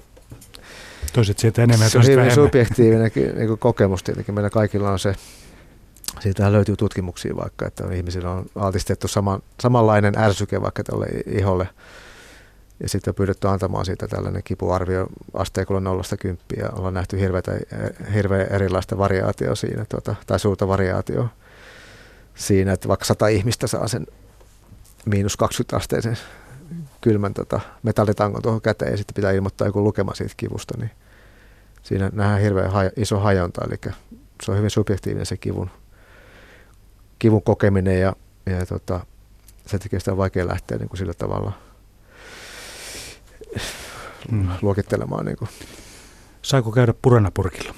[1.12, 2.34] Toiset sieltä enemmän Se on hyvin vähemmän.
[2.34, 4.34] subjektiivinen niin kokemus tietenkin.
[4.34, 5.14] Meillä kaikilla on se,
[6.20, 11.68] siitä löytyy tutkimuksia vaikka, että ihmisillä on altistettu saman, samanlainen ärsyke vaikka tälle iholle.
[12.82, 16.68] Ja sitten on pyydetty antamaan siitä tällainen kipuarvio asteikolla nollasta kymppiä.
[16.72, 17.52] Ollaan nähty hirveätä,
[18.14, 21.28] hirveä erilaista variaatio siinä, tuota, tai suurta variaatio
[22.34, 24.06] siinä, että vaikka sata ihmistä saa sen
[25.06, 26.16] miinus 20 asteisen
[27.00, 30.90] kylmän tota, metallitangon tuohon käteen ja sitten pitää ilmoittaa joku lukema siitä kivusta, niin
[31.82, 33.94] siinä nähdään hirveän haja, iso hajonta, eli
[34.42, 35.70] se on hyvin subjektiivinen se kivun,
[37.18, 39.00] kivun kokeminen ja, ja tota,
[39.66, 41.52] se tekee sitä vaikea lähteä niin kuin sillä tavalla
[44.30, 44.48] mm.
[44.62, 45.24] luokittelemaan.
[45.24, 45.48] Niin kuin.
[46.42, 47.74] Saako käydä puranapurkilla?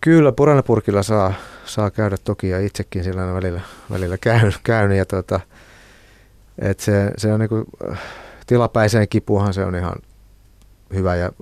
[0.00, 3.60] Kyllä, puranapurkilla saa, saa käydä toki ja itsekin sillä välillä,
[3.90, 5.40] välillä käyn, käyn ja tota,
[6.58, 7.64] et se, se on niinku,
[8.46, 9.96] tilapäiseen kipuhan se on ihan
[10.94, 11.32] hyvä ja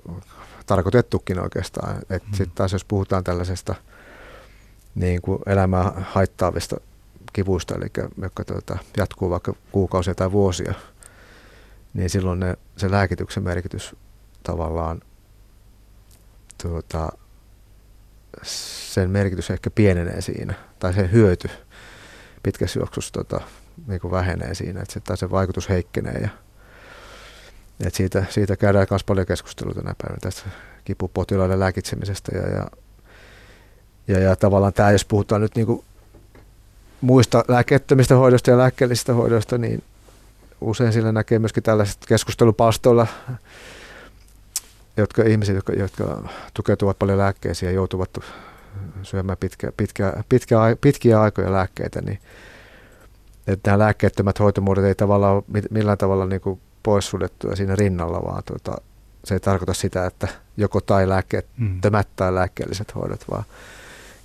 [0.67, 1.97] tarkoitettukin oikeastaan.
[2.11, 2.33] Et mm.
[2.33, 3.75] Sitten taas jos puhutaan tällaisesta
[4.95, 6.77] niin kuin elämää haittaavista
[7.33, 7.87] kivuista, eli
[8.23, 10.75] jotka tuota, jatkuu vaikka kuukausia tai vuosia,
[11.95, 13.97] niin silloin ne, se lääkityksen merkitys
[14.43, 15.01] tavallaan
[16.63, 17.13] tuota,
[18.43, 21.49] sen merkitys ehkä pienenee siinä, tai se hyöty
[22.43, 23.41] pitkässä juoksussa tota,
[23.87, 26.19] niin kuin vähenee siinä, että tai se vaikutus heikkenee.
[26.23, 26.29] Ja,
[27.87, 30.43] että siitä, siitä käydään myös paljon keskustelua tänä päivänä tästä
[30.85, 32.39] kipupotilaiden lääkitsemisestä.
[32.39, 32.67] Ja, ja,
[34.09, 35.85] ja, ja tavallaan tämä, jos puhutaan nyt niin kuin
[37.01, 39.83] muista lääkettömistä hoidosta ja lääkkeellisistä hoidoista, niin
[40.61, 43.07] usein sillä näkee myöskin tällaiset keskustelupalstoilla
[44.97, 48.19] jotka ihmiset, jotka, jotka tukeutuvat paljon lääkkeisiin ja joutuvat
[49.03, 52.19] syömään pitkä, pitkä, pitkä, pitkiä aikoja lääkkeitä, niin
[53.47, 58.43] että nämä lääkkeettömät hoitomuodot ei tavallaan ole millään tavalla niin kuin poissuljettuja siinä rinnalla, vaan
[58.47, 58.83] tuota,
[59.25, 62.13] se ei tarkoita sitä, että joko tai lääkkeettömät mm.
[62.17, 63.45] tai lääkkeelliset hoidot, vaan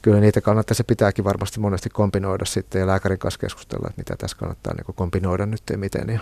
[0.02, 4.16] kyllä niitä kannattaa, se pitääkin varmasti monesti kombinoida sitten ja lääkärin kanssa keskustella, että mitä
[4.18, 6.10] tässä kannattaa niin kombinoida nyt ja miten.
[6.10, 6.20] Ja.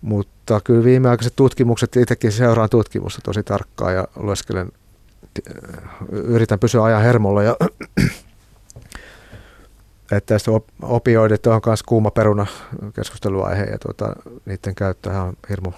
[0.00, 4.72] Mutta kyllä viimeaikaiset tutkimukset, itsekin seuraan tutkimusta tosi tarkkaan ja lueskelen,
[6.12, 7.56] yritän pysyä ajan hermolla ja
[10.12, 10.50] että tästä
[10.82, 12.46] opioidit on myös kuuma peruna
[12.94, 15.72] keskusteluaihe ja tuota, niiden käyttö on hirmu,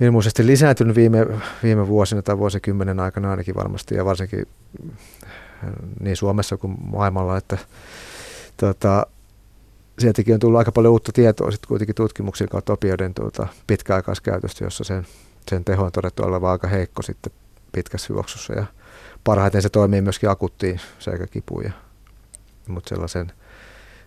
[0.00, 1.26] hirmuisesti lisääntynyt viime,
[1.62, 4.48] viime vuosina tai vuosikymmenen aikana ainakin varmasti ja varsinkin
[6.00, 7.58] niin Suomessa kuin maailmalla, että
[8.56, 9.06] tuota,
[9.98, 14.84] sieltäkin on tullut aika paljon uutta tietoa sitten kuitenkin tutkimuksia kautta opioiden tuota, pitkäaikaiskäytöstä, jossa
[14.84, 15.06] sen,
[15.50, 17.32] sen teho on todettu olevan aika heikko sitten
[17.72, 18.66] pitkässä juoksussa ja
[19.24, 21.72] parhaiten se toimii myöskin akuttiin selkäkipuun ja
[22.68, 23.32] mutta sellaisen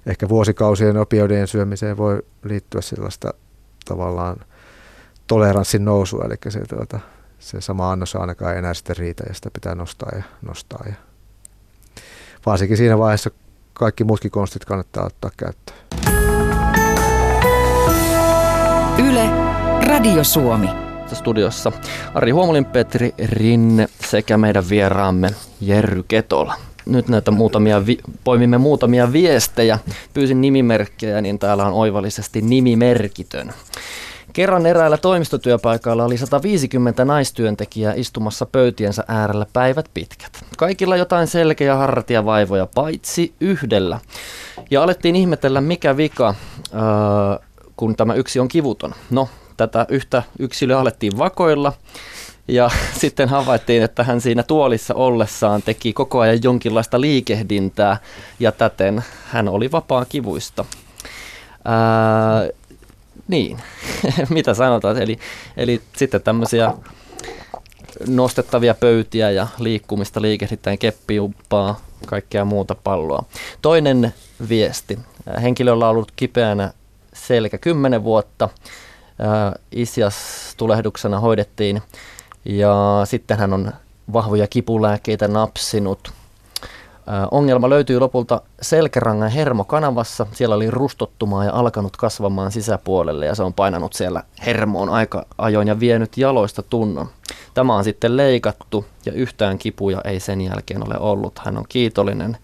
[0.05, 3.33] ehkä vuosikausien opioidien syömiseen voi liittyä sellaista
[3.85, 4.37] tavallaan
[5.27, 6.99] toleranssin nousua, eli se, tuota,
[7.39, 10.83] se sama annos ainakaan ei enää sitten riitä ja sitä pitää nostaa ja nostaa.
[10.85, 10.93] Ja
[12.45, 13.29] varsinkin siinä vaiheessa
[13.73, 15.79] kaikki muutkin konstit kannattaa ottaa käyttöön.
[19.09, 19.29] Yle,
[19.87, 20.69] Radio Suomi.
[21.13, 21.71] Studiossa
[22.13, 25.29] Ari Huomolin, Petri Rinne sekä meidän vieraamme
[25.61, 29.79] Jerry Ketola nyt näitä muutamia, vi- poimimme muutamia viestejä.
[30.13, 33.53] Pyysin nimimerkkejä, niin täällä on oivallisesti nimimerkitön.
[34.33, 40.45] Kerran eräällä toimistotyöpaikalla oli 150 naistyöntekijää istumassa pöytiensä äärellä päivät pitkät.
[40.57, 43.99] Kaikilla jotain selkeä ja hartiavaivoja, paitsi yhdellä.
[44.71, 46.35] Ja alettiin ihmetellä, mikä vika,
[46.73, 46.79] öö,
[47.75, 48.95] kun tämä yksi on kivuton.
[49.09, 51.73] No, tätä yhtä yksilöä alettiin vakoilla
[52.49, 52.69] ja
[53.01, 57.97] sitten havaittiin, että hän siinä tuolissa ollessaan teki koko ajan jonkinlaista liikehdintää
[58.39, 60.65] ja täten hän oli vapaa kivuista.
[61.65, 62.49] Ää,
[63.27, 63.59] niin,
[64.29, 65.01] mitä sanotaan.
[65.01, 65.19] Eli,
[65.57, 66.73] eli sitten tämmöisiä
[68.07, 73.23] nostettavia pöytiä ja liikkumista liikehdittäen keppiuppaa, kaikkea muuta palloa.
[73.61, 74.13] Toinen
[74.49, 74.99] viesti.
[75.41, 76.73] Henkilöllä on ollut kipeänä
[77.13, 78.49] selkä 10 vuotta.
[79.71, 81.81] Isias-tulehduksena hoidettiin
[82.45, 83.71] ja sitten hän on
[84.13, 86.11] vahvoja kipulääkkeitä napsinut.
[87.31, 90.27] Ongelma löytyy lopulta selkärangan hermokanavassa.
[90.31, 95.67] Siellä oli rustottumaa ja alkanut kasvamaan sisäpuolelle ja se on painanut siellä hermoon aika ajoin
[95.67, 97.09] ja vienyt jaloista tunnon.
[97.53, 101.39] Tämä on sitten leikattu ja yhtään kipuja ei sen jälkeen ole ollut.
[101.39, 102.37] Hän on kiitollinen,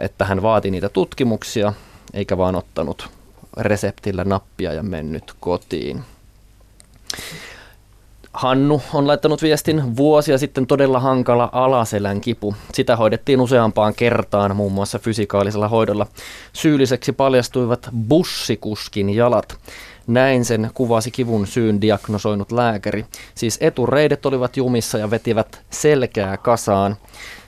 [0.00, 1.72] että hän vaati niitä tutkimuksia
[2.14, 3.08] eikä vaan ottanut
[3.56, 6.04] reseptillä nappia ja mennyt kotiin.
[8.36, 12.54] Hannu on laittanut viestin vuosia sitten todella hankala alaselän kipu.
[12.72, 16.06] Sitä hoidettiin useampaan kertaan, muun muassa fysikaalisella hoidolla.
[16.52, 19.58] Syylliseksi paljastuivat bussikuskin jalat.
[20.06, 23.06] Näin sen kuvasi kivun syyn diagnosoinut lääkäri.
[23.34, 26.96] Siis etureidet olivat jumissa ja vetivät selkää kasaan,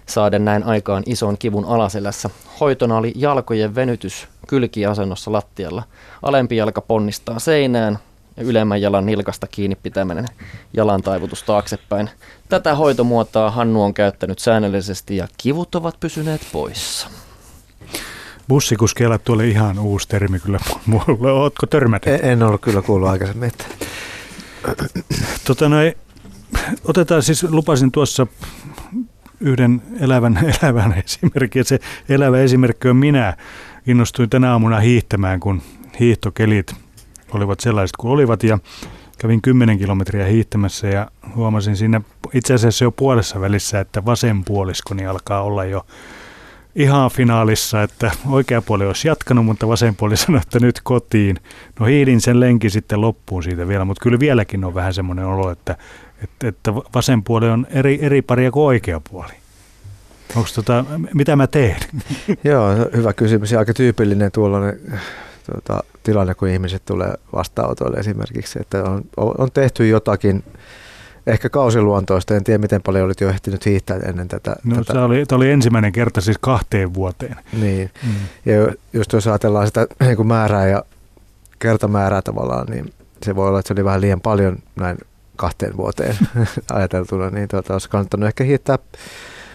[0.06, 2.30] saaden näin aikaan ison kivun alaselässä.
[2.60, 5.82] Hoitona oli jalkojen venytys kylkiasennossa lattialla.
[6.22, 7.98] Alempi jalka ponnistaa seinään,
[8.38, 10.26] ja ylemmän jalan nilkasta kiinni pitäminen,
[10.72, 12.10] jalan taivutus taaksepäin.
[12.48, 17.08] Tätä hoitomuotoa Hannu on käyttänyt säännöllisesti ja kivut ovat pysyneet poissa.
[18.48, 21.32] Bussikuskeilla tuolle ihan uusi termi kyllä mulle.
[21.32, 22.06] Ootko törmänyt?
[22.06, 23.48] En, en ollut kyllä kuullut aikaisemmin.
[23.48, 23.64] Että.
[25.44, 25.94] Tota noin,
[26.84, 28.26] otetaan siis, lupasin tuossa
[29.40, 31.64] yhden elävän, elävän esimerkin.
[31.64, 33.36] Se elävä esimerkki on minä.
[33.86, 35.62] Innostuin tänä aamuna hiihtämään, kun
[36.00, 36.87] hiihtokelit
[37.34, 38.58] olivat sellaiset kuin olivat ja
[39.18, 42.00] kävin 10 kilometriä hiihtämässä ja huomasin siinä
[42.34, 45.86] itse asiassa jo puolessa välissä, että vasen puoliskoni alkaa olla jo
[46.74, 51.36] ihan finaalissa, että oikea puoli olisi jatkanut, mutta vasen puoli sanoi, että nyt kotiin.
[51.80, 55.50] No hiidin sen lenki sitten loppuun siitä vielä, mutta kyllä vieläkin on vähän semmoinen olo,
[55.50, 55.76] että,
[56.24, 59.32] että, että vasen puoli on eri, eri paria kuin oikea puoli.
[60.36, 61.76] Onko tota, mitä mä teen?
[62.44, 64.80] Joo, hyvä kysymys ja aika tyypillinen tuollainen
[65.46, 70.44] tuota, tilanne, kun ihmiset tulee vastaanotoille esimerkiksi, että on, on tehty jotakin
[71.26, 74.56] ehkä kausiluontoista, en tiedä miten paljon olit jo ehtinyt hiihtää ennen tätä.
[74.64, 74.92] No tätä.
[74.92, 77.36] Se, oli, tämä oli ensimmäinen kerta siis kahteen vuoteen.
[77.60, 78.52] Niin, mm.
[78.52, 80.82] ja just jos ajatellaan sitä niin määrää ja
[81.58, 82.92] kertamäärää tavallaan, niin
[83.22, 84.98] se voi olla, että se oli vähän liian paljon näin
[85.36, 86.16] kahteen vuoteen
[86.72, 88.78] ajateltuna, niin tuota, olisi kannattanut ehkä hiittää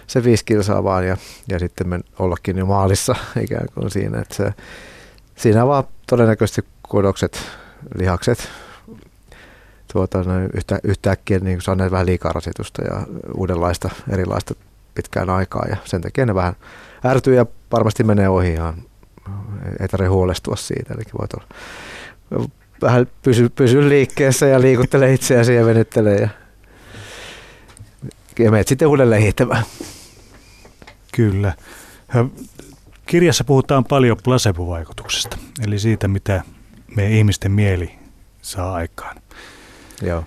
[0.08, 1.18] se viisi kilsaa vaan ja,
[1.50, 4.54] ja sitten men, ollakin jo maalissa ikään kuin siinä, että se,
[5.36, 7.40] siinä vaan todennäköisesti kudokset,
[7.98, 8.50] lihakset
[9.94, 10.20] tuota,
[10.54, 14.56] yhtä, yhtäkkiä niin saaneet vähän liikaa rasitusta ja uudenlaista, erilaista
[14.96, 16.56] pitkään aikaa ja sen takia ne vähän
[17.06, 18.76] ärtyy ja varmasti menee ohi ihan,
[19.80, 21.48] ei tarvitse huolestua siitä, eli voit olla,
[22.82, 26.30] vähän pysy, pysy liikkeessä ja liikuttele itseäsi ja venyttele ja,
[28.40, 29.64] ja menet sitten uudelleen hiihtämään.
[31.12, 31.54] Kyllä.
[33.06, 36.42] Kirjassa puhutaan paljon placebo-vaikutuksesta, eli siitä, mitä
[36.96, 37.92] meidän ihmisten mieli
[38.42, 39.16] saa aikaan.
[40.02, 40.24] Joo.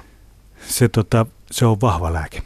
[0.67, 2.43] Se, tota, se on vahva lääke.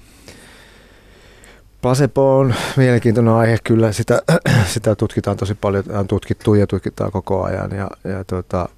[1.83, 4.23] Placebo on mielenkiintoinen aihe, kyllä sitä,
[4.75, 8.69] sitä tutkitaan tosi paljon, on tutkittu ja tutkitaan koko ajan ja, ja tota,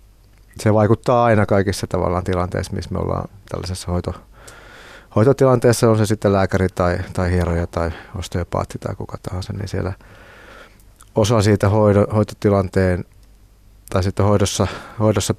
[0.60, 4.14] se vaikuttaa aina kaikissa tavallaan tilanteissa, missä me ollaan tällaisessa hoito,
[5.16, 9.92] hoitotilanteessa, on se sitten lääkäri tai, tai hieroja tai osteopaatti tai kuka tahansa, niin siellä
[11.14, 13.04] osa siitä hoido, hoitotilanteen
[13.90, 14.66] tai sitten hoidossa,
[15.00, 15.34] hoidossa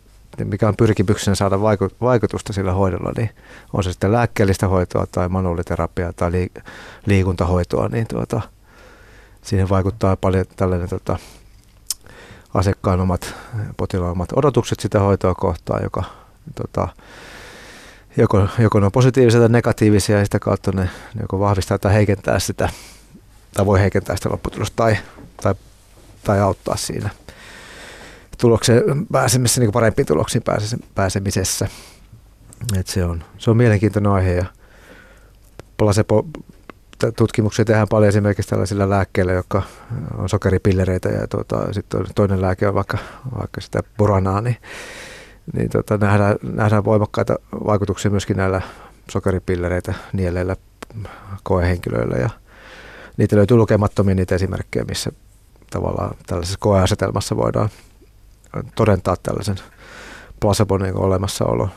[0.45, 1.61] mikä on pyrkimyksenä saada
[2.01, 3.29] vaikutusta sillä hoidolla, niin
[3.73, 6.31] on se sitten lääkkeellistä hoitoa tai manuaaliterapiaa tai
[7.05, 8.41] liikuntahoitoa, niin tuota,
[9.41, 11.17] siihen vaikuttaa paljon tällainen tota,
[12.53, 13.35] asiakkaan omat,
[13.77, 16.03] potilaan omat odotukset sitä hoitoa kohtaan, joka
[16.55, 16.87] tota,
[18.17, 21.93] joko, joko ne on positiivisia tai negatiivisia ja sitä kautta ne, ne joko vahvistaa tai
[21.93, 22.69] heikentää sitä,
[23.53, 24.97] tai voi heikentää sitä lopputulosta tai,
[25.41, 25.55] tai,
[26.23, 27.09] tai auttaa siinä
[28.37, 30.43] tulokseen pääsemisessä, niin parempiin tuloksiin
[30.95, 31.67] pääsemisessä.
[32.79, 34.45] Et se, on, se on mielenkiintoinen aihe ja
[35.77, 36.25] placebo
[37.15, 39.63] tutkimuksia tehdään paljon esimerkiksi tällaisilla lääkkeillä, jotka
[40.17, 42.97] on sokeripillereitä ja tuota, sitten toinen lääke on vaikka,
[43.39, 44.57] vaikka sitä buranaa, niin,
[45.53, 47.35] niin tuota, nähdään, nähdään voimakkaita
[47.67, 48.61] vaikutuksia myöskin näillä
[49.11, 50.55] sokeripillereitä nieleillä
[51.43, 52.29] koehenkilöillä ja
[53.17, 55.11] niitä löytyy lukemattomia niitä esimerkkejä, missä
[55.69, 57.69] tavallaan tällaisessa koeasetelmassa voidaan
[58.75, 59.55] todentaa tällaisen
[60.39, 61.69] placebo niin olemassaolo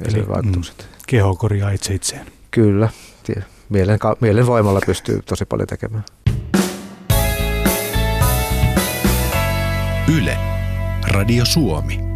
[0.00, 0.78] ja Eli, vaikutukset.
[0.78, 2.26] Mm, keho korjaa itse itseään.
[2.50, 2.88] Kyllä,
[3.68, 6.04] mielen, mielen voimalla pystyy tosi paljon tekemään.
[10.16, 10.38] Yle,
[11.12, 12.07] Radio Suomi.